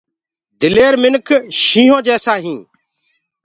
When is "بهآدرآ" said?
0.59-0.89